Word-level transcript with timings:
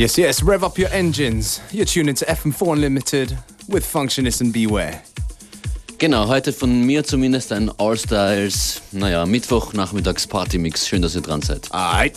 Yes, 0.00 0.16
yes, 0.16 0.42
rev 0.42 0.64
up 0.64 0.78
your 0.78 0.88
engines. 0.92 1.60
You're 1.70 1.84
tuned 1.84 2.08
into 2.08 2.24
FM4 2.24 2.72
Unlimited 2.72 3.36
with 3.68 3.84
Functionist 3.84 4.40
and 4.40 4.50
Beware. 4.50 5.02
Genau, 5.98 6.26
heute 6.26 6.54
von 6.54 6.86
mir 6.86 7.04
zumindest 7.04 7.52
ein 7.52 7.70
All-Styles, 7.76 8.80
naja, 8.92 9.26
Mittwoch-Nachmittags-Party-Mix. 9.26 10.88
Schön, 10.88 11.02
dass 11.02 11.14
ihr 11.16 11.20
dran 11.20 11.42
seid. 11.42 11.70
Alright. 11.70 12.14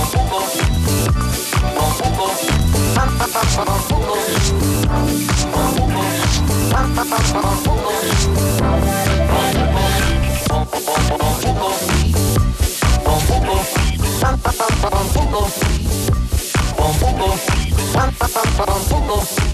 bumble, 18.57 19.07
bumble, 19.07 19.46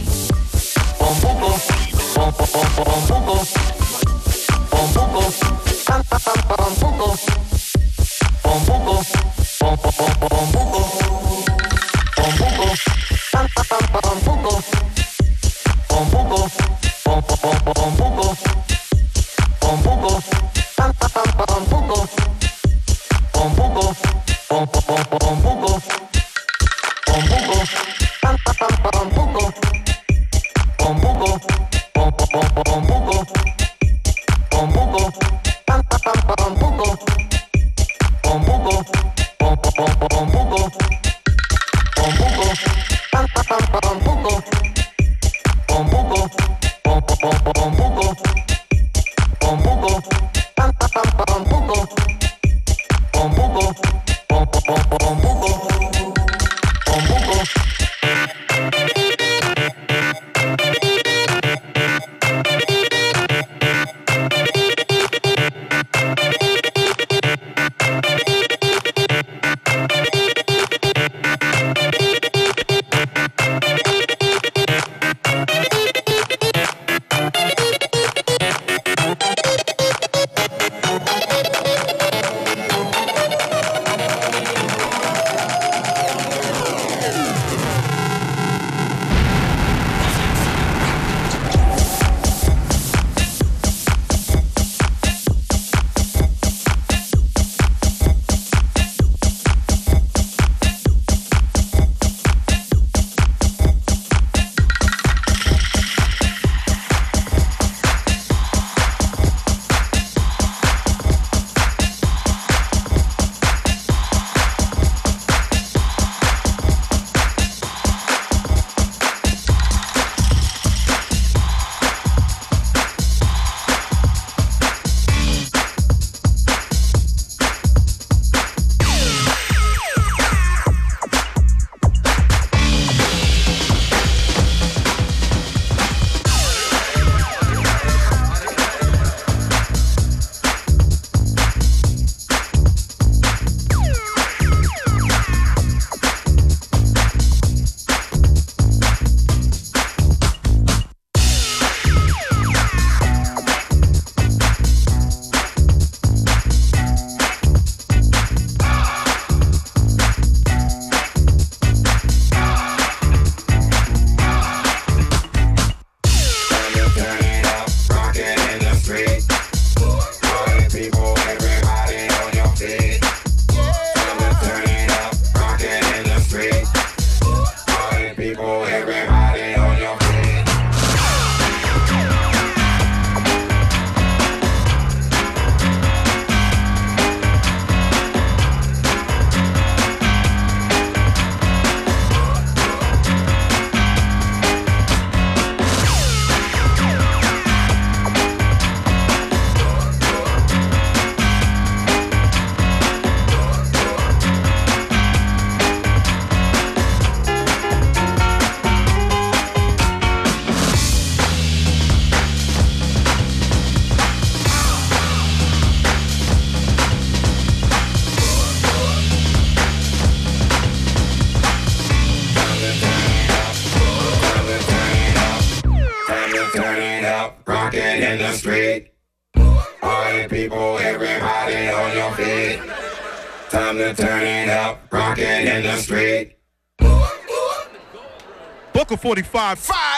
45. 239.14 239.60
Fired 239.60 239.93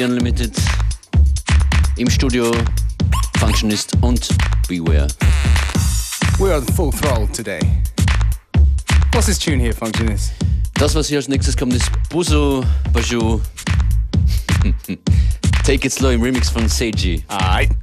Unlimited. 0.00 0.56
Im 1.96 2.08
Studio 2.08 2.50
Functionist 3.38 3.92
und 4.00 4.26
Beware. 4.66 5.06
We 6.38 6.50
are 6.50 6.60
the 6.60 6.72
full 6.72 6.90
throttle 6.90 7.26
today. 7.28 7.60
What's 9.12 9.26
this 9.26 9.38
tune 9.38 9.60
here, 9.60 9.74
Functionist? 9.74 10.32
Das, 10.74 10.94
was 10.94 11.08
hier 11.08 11.18
als 11.18 11.28
nächstes 11.28 11.56
kommt, 11.56 11.74
ist 11.74 11.90
Boozoo 12.08 12.64
Bajou. 12.92 13.40
Take 15.64 15.86
it 15.86 15.92
slow 15.92 16.10
im 16.10 16.22
Remix 16.22 16.48
von 16.48 16.68
Seiji. 16.68 17.22
Alright. 17.28 17.81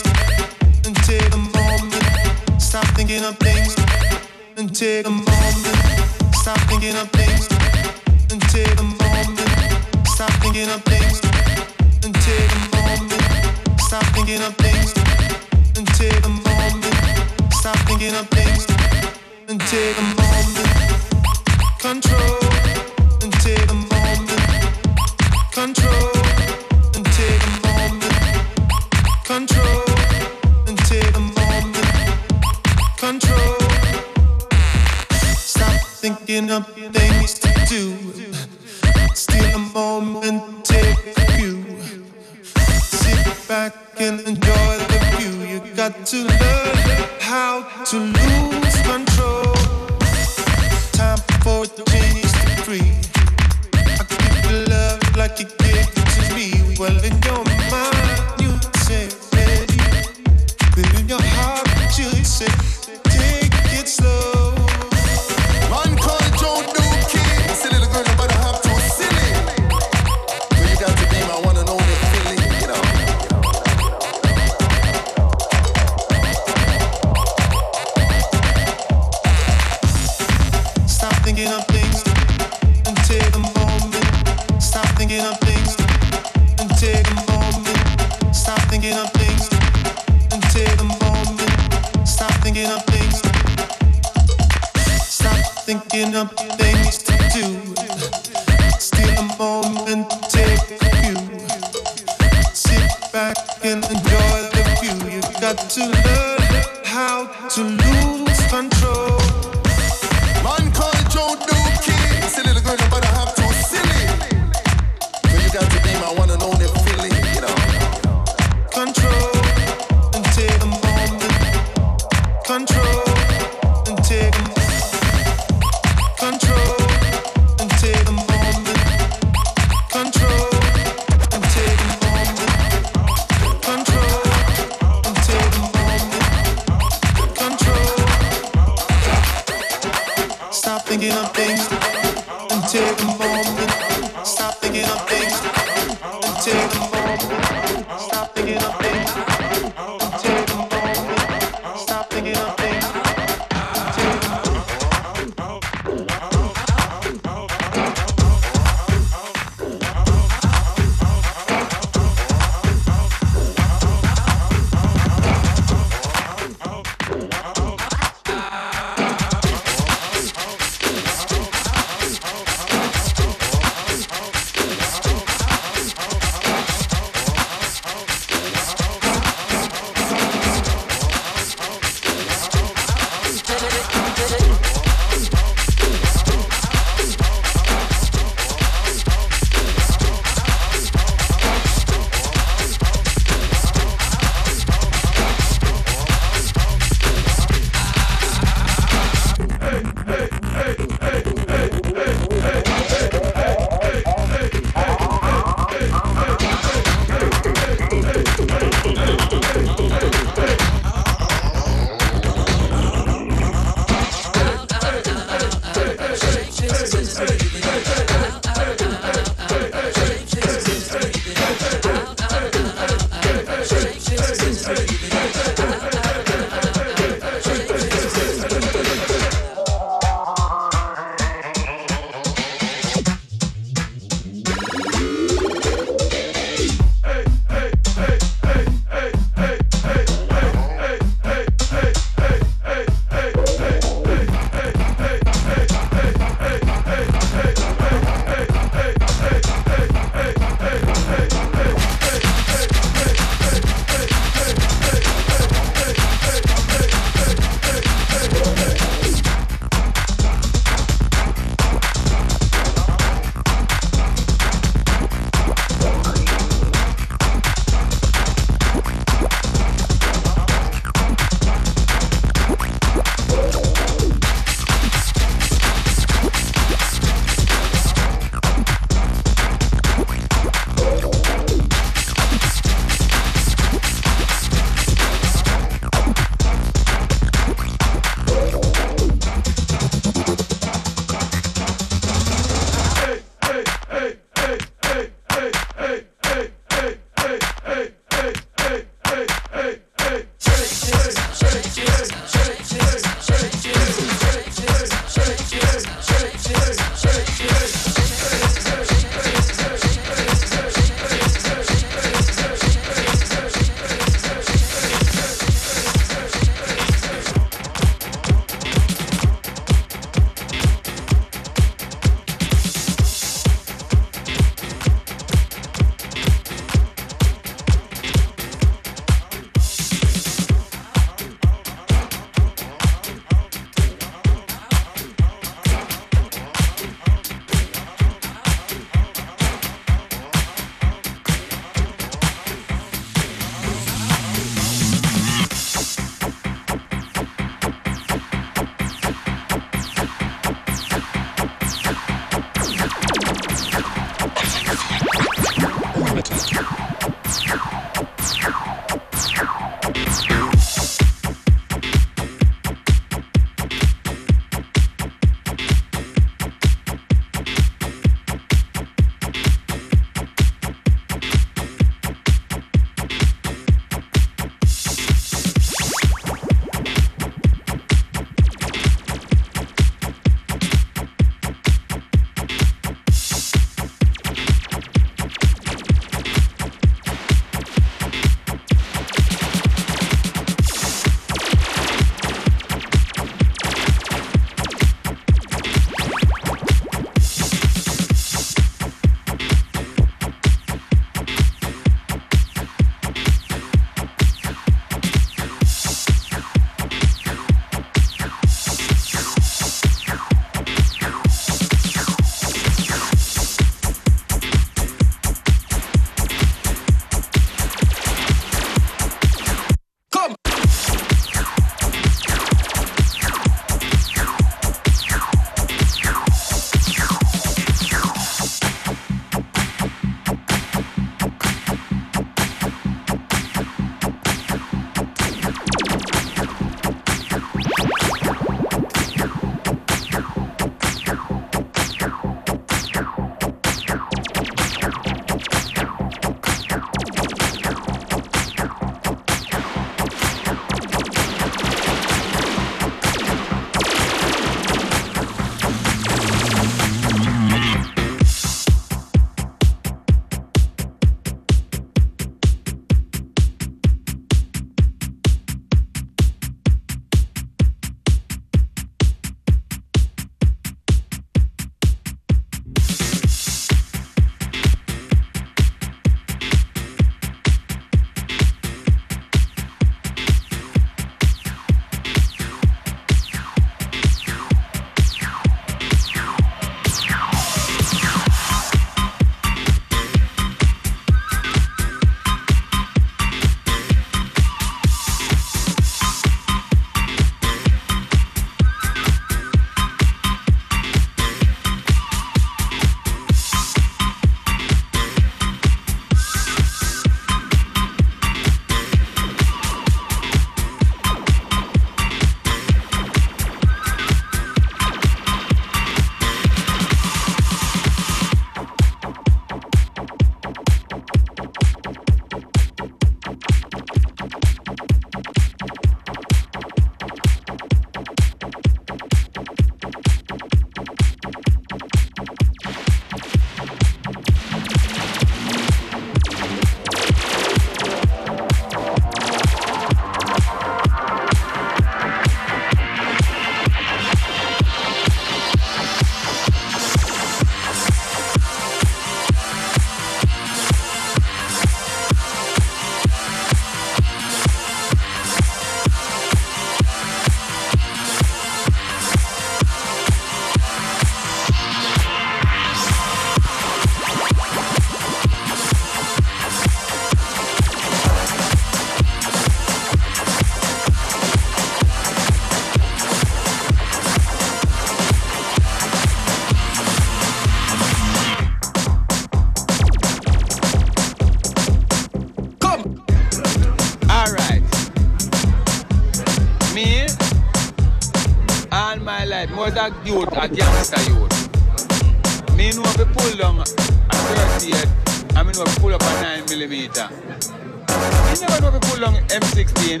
A 589.76 589.92
youth, 590.04 590.32
a 590.32 590.48
gangster 590.48 591.00
youth. 591.10 592.56
Me 592.56 592.72
know 592.72 592.82
if 592.84 592.98
you 592.98 593.04
pull 593.06 593.36
down 593.36 593.60
a 593.60 593.64
38, 593.64 595.36
I 595.36 595.42
mean 595.42 595.50
if 595.50 595.58
you 595.58 595.80
pull 595.80 595.94
up 595.94 596.02
a 596.02 596.22
9 596.22 596.44
millimeter. 596.46 597.08
Me 597.10 598.34
never 598.40 598.60
know 598.60 598.68
if 598.68 598.74
you 598.74 598.80
pull 598.80 599.00
down 599.00 599.14
M16. 599.28 600.00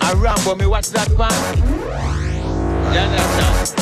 I 0.00 0.14
mm. 0.14 0.22
Rambo, 0.22 0.54
me 0.56 0.66
watch 0.66 0.88
that 0.90 1.08
pan. 1.16 1.58
You 2.92 3.00
understand? 3.00 3.77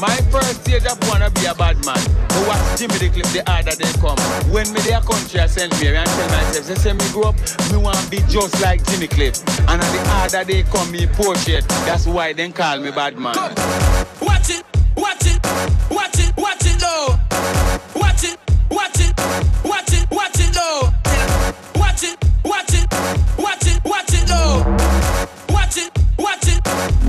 My 0.00 0.16
first 0.30 0.62
stage 0.62 0.84
of 0.86 0.98
wanna 1.08 1.30
be 1.30 1.46
a 1.46 1.54
bad 1.54 1.76
man. 1.86 1.96
Me 2.34 2.46
watch 2.48 2.78
Jimmy 2.78 2.98
the 2.98 3.08
Cliff 3.10 3.32
the 3.32 3.42
harder 3.46 3.74
they 3.76 3.92
come. 4.00 4.18
When 4.52 4.70
me 4.72 4.80
there 4.80 5.00
country 5.00 5.40
I 5.40 5.46
send 5.46 5.72
me 5.80 5.88
and 5.88 6.06
tell 6.06 6.28
myself, 6.28 6.66
they 6.66 6.74
say 6.74 6.92
me 6.92 7.04
grow 7.12 7.30
up, 7.30 7.36
me 7.70 7.78
wanna 7.78 8.02
be 8.10 8.18
just 8.28 8.60
like 8.60 8.84
Jimmy 8.86 9.06
Cliff. 9.06 9.38
And 9.68 9.80
at 9.80 9.92
the 9.92 10.08
harder 10.10 10.44
they 10.44 10.62
come, 10.64 10.90
me 10.90 11.06
portrait. 11.06 11.66
That's 11.86 12.06
why 12.06 12.32
they 12.32 12.50
call 12.50 12.80
me 12.80 12.90
bad 12.90 13.16
man. 13.18 13.34
Watch 14.20 14.50
it, 14.50 14.64
watch 14.96 15.26
it, 15.26 15.40
watch 15.90 16.18
it, 16.18 16.36
watch 16.36 16.66
it 16.66 16.82
low. 16.82 17.16
Watch 17.94 18.24
it, 18.24 18.38
watch 18.70 19.00
it, 19.00 19.14
watch 19.64 19.92
it, 19.92 20.10
watch 20.10 20.40
it 20.40 20.56
low. 20.56 20.90
Watch 21.76 22.02
it, 22.02 22.18
watch 22.44 22.74
it, 22.74 22.86
watch 23.38 23.66
it, 23.66 23.84
watch 23.84 24.12
it 24.12 24.28
low. 24.28 24.76
Watch 25.48 25.76
it, 25.78 25.92
watch 26.18 26.48
it, 26.48 26.60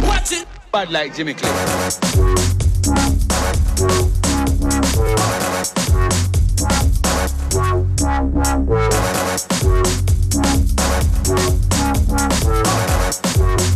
watch 0.06 0.32
it. 0.32 0.48
Bad 0.72 0.92
like 0.92 1.16
Jimmy 1.16 1.34
Cliff. 1.34 2.65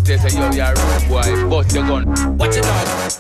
They 0.10 0.18
say, 0.18 0.40
yo, 0.40 0.50
you're 0.52 0.66
a 0.66 0.74
rude 0.74 1.08
boy, 1.08 1.50
bust 1.50 1.76
your 1.76 1.86
gun. 1.86 2.38
Watch 2.38 2.58
it 2.58 2.66
out. 2.66 3.19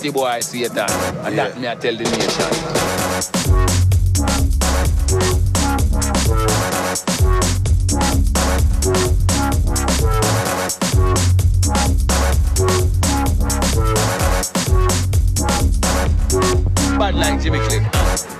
The 0.00 0.10
boy, 0.10 0.40
Satan. 0.40 0.88
And 1.26 1.36
that 1.36 1.60
me 1.60 1.68
I 1.68 1.74
tell 1.74 1.94
the 1.94 2.04
nation. 2.04 3.60
Bad 16.98 17.14
like 17.14 17.42
Jimmy 17.42 17.58
Cliff. 17.58 18.36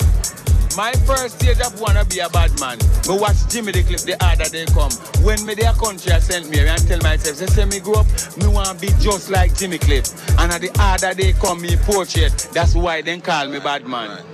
My 0.76 0.92
first 1.04 1.40
stage 1.40 1.60
of 1.60 1.78
wanna 1.78 2.06
be 2.06 2.20
a 2.20 2.28
bad 2.30 2.58
man. 2.58 2.78
But 3.06 3.20
watch 3.20 3.36
Jimmy 3.48 3.72
the 3.72 3.82
Cliff 3.82 4.04
the 4.06 4.16
harder 4.24 4.48
they 4.48 4.64
come. 4.66 4.92
When 5.22 5.44
me 5.44 5.54
their 5.54 5.74
country 5.74 6.12
I 6.12 6.20
sent 6.20 6.48
me 6.48 6.60
and 6.60 6.88
tell 6.88 7.00
myself, 7.00 7.36
they 7.36 7.46
say 7.46 7.64
me 7.66 7.80
grow 7.80 8.00
up, 8.00 8.06
me 8.38 8.46
wanna 8.46 8.72
be 8.80 8.88
just 9.00 9.28
like 9.28 9.54
Jimmy 9.56 9.76
Cliff. 9.76 10.06
And 10.40 10.52
at 10.52 10.62
the 10.62 10.70
harder 10.74 11.12
they 11.12 11.34
come, 11.34 11.60
me 11.60 11.76
portrait. 11.76 12.48
That's 12.54 12.74
why 12.74 13.02
they 13.02 13.20
call 13.20 13.48
me 13.48 13.60
bad 13.60 13.86
man. 13.86 14.24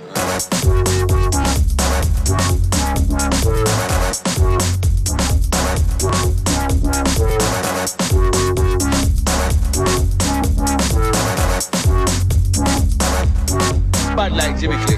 Bad 14.15 14.31
like 14.31 14.59
Jimmy 14.59 14.77
Cliff. 14.85 14.96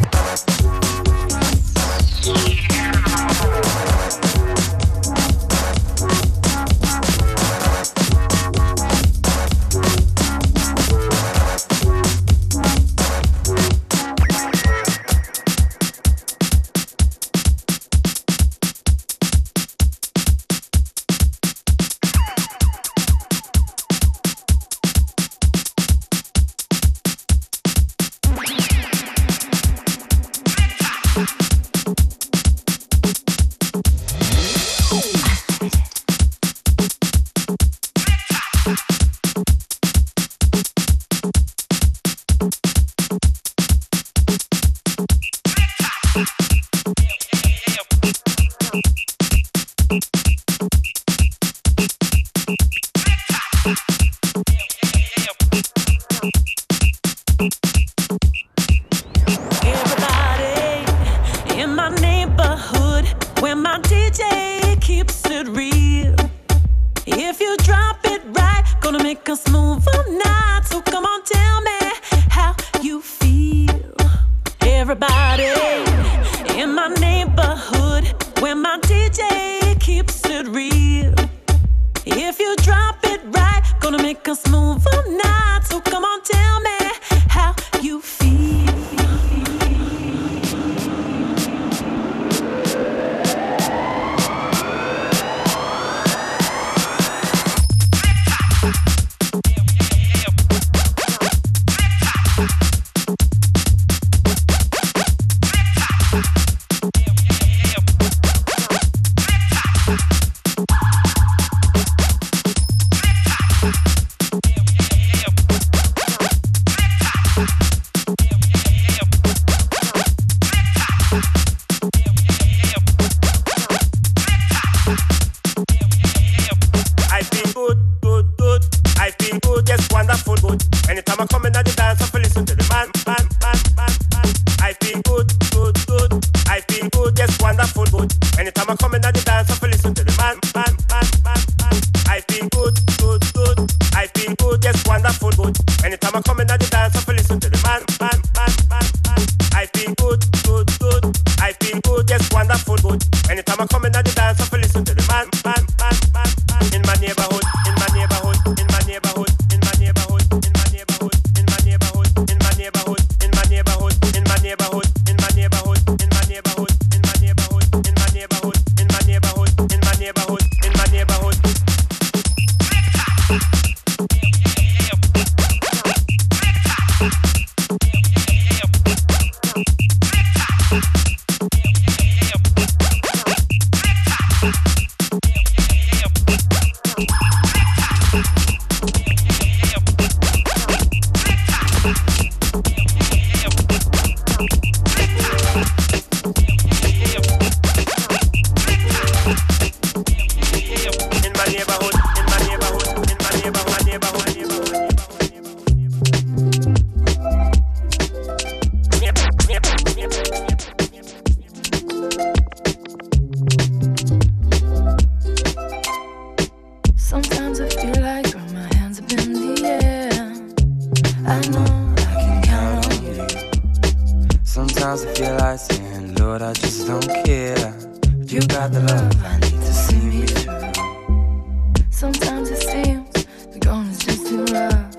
You 227.40 228.42
got 228.48 228.74
the 228.74 228.82
love 228.82 229.24
I 229.24 229.38
need 229.40 229.62
to 229.62 229.74
see 229.74 229.96
me 229.96 230.26
through. 230.26 231.84
Sometimes 231.90 232.50
it 232.50 232.58
seems 232.58 233.10
the 233.54 233.60
going 233.60 233.88
is 233.88 234.00
just 234.00 234.28
too 234.28 234.44
rough, 234.44 234.94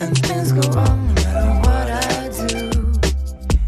and 0.00 0.16
things 0.16 0.52
go 0.52 0.66
wrong 0.70 1.06
no 1.08 1.12
matter 1.12 1.52
what 1.68 1.90
I 1.90 2.28
do. 2.48 2.92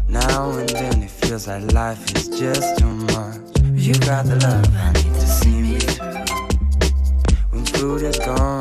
Now 0.07 0.49
and 0.49 0.69
then 0.69 1.03
it 1.03 1.11
feels 1.11 1.47
like 1.47 1.71
life 1.73 2.03
is 2.15 2.27
just 2.27 2.79
too 2.79 2.87
much. 2.87 3.37
You 3.75 3.93
got 3.99 4.25
the 4.25 4.37
love 4.47 4.65
I 4.75 4.93
need 4.93 5.13
to 5.13 5.27
see 5.27 5.61
me 5.61 5.77
through. 5.77 6.25
When 7.51 7.65
food 7.65 8.01
is 8.01 8.17
gone. 8.17 8.60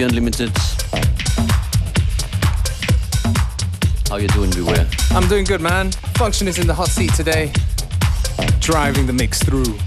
FM4 0.00 0.04
Unlimited. 0.04 0.50
How 4.08 4.16
you 4.16 4.28
doing, 4.28 4.50
Beware? 4.50 4.86
I'm 5.10 5.28
doing 5.28 5.44
good, 5.44 5.60
man. 5.60 5.92
Function 6.16 6.48
is 6.48 6.58
in 6.58 6.66
the 6.66 6.74
hot 6.74 6.88
seat 6.88 7.12
today, 7.14 7.52
driving 8.60 9.06
the 9.06 9.12
mix 9.12 9.38
through. 9.38 9.78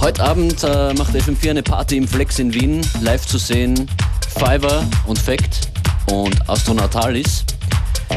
Heute 0.00 0.22
Abend 0.22 0.62
äh, 0.64 0.92
macht 0.94 1.14
FM4 1.14 1.50
eine 1.50 1.62
Party 1.62 1.96
im 1.96 2.06
Flex 2.06 2.38
in 2.38 2.52
Wien. 2.52 2.80
Live 3.00 3.26
zu 3.26 3.38
sehen 3.38 3.88
Fiverr 4.28 4.84
und 5.06 5.18
Fact 5.18 5.68
und 6.10 6.48
Astronautalis. 6.48 7.44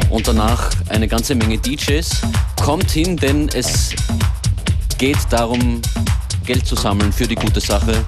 Und 0.09 0.27
danach 0.27 0.71
eine 0.89 1.07
ganze 1.07 1.36
Menge 1.36 1.57
DJs. 1.57 2.09
Kommt 2.61 2.89
hin, 2.91 3.15
denn 3.17 3.49
es 3.49 3.91
geht 4.97 5.17
darum, 5.29 5.81
Geld 6.45 6.65
zu 6.65 6.75
sammeln 6.75 7.13
für 7.13 7.27
die 7.27 7.36
gute 7.36 7.61
Sache. 7.61 8.03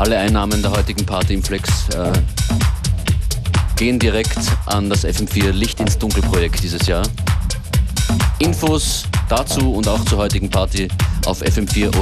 Alle 0.00 0.18
Einnahmen 0.18 0.62
der 0.62 0.70
heutigen 0.70 1.04
Party 1.04 1.34
im 1.34 1.42
Flex 1.42 1.90
äh, 1.90 2.10
gehen 3.76 3.98
direkt 3.98 4.38
an 4.64 4.88
das 4.88 5.04
FM4 5.04 5.50
Licht 5.50 5.78
ins 5.78 5.98
Dunkel 5.98 6.22
Projekt 6.22 6.62
dieses 6.62 6.86
Jahr. 6.86 7.02
Infos 8.38 9.04
dazu 9.28 9.74
und 9.74 9.86
auch 9.86 10.02
zur 10.06 10.16
heutigen 10.16 10.48
Party 10.48 10.88
auf 11.26 11.42
FM4 11.42 11.94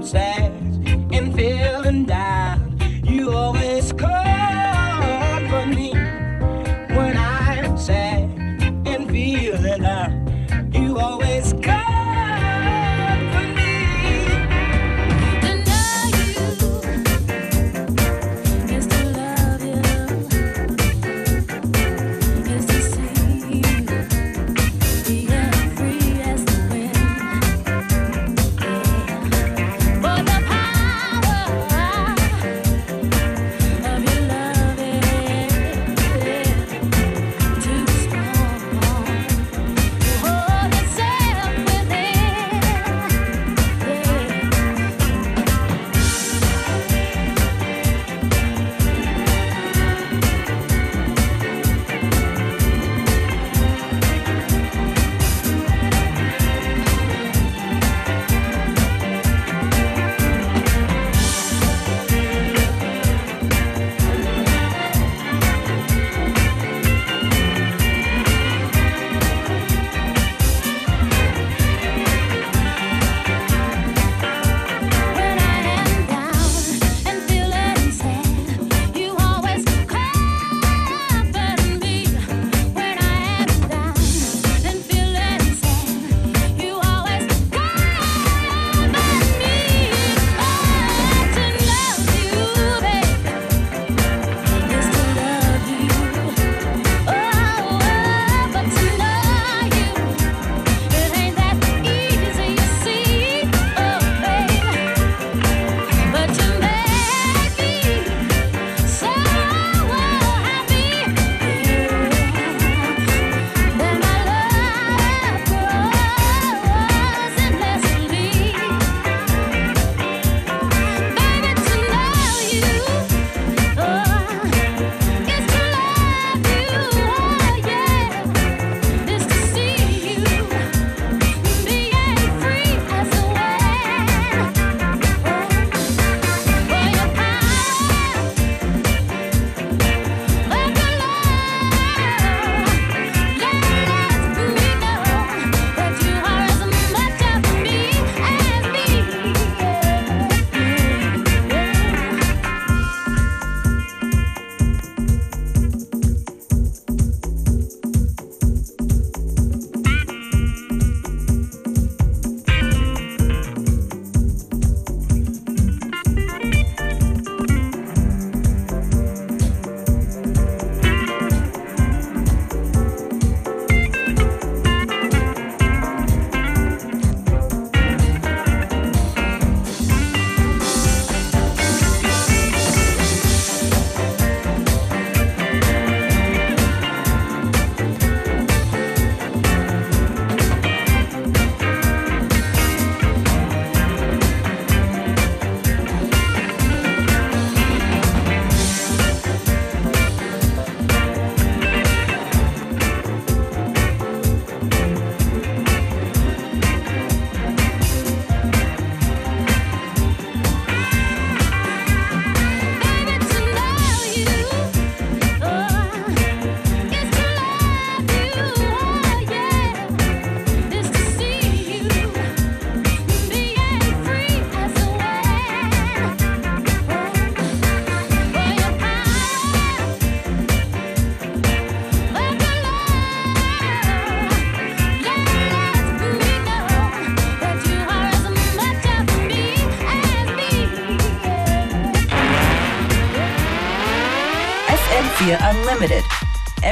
I'm 0.00 0.06
sad 0.06 0.29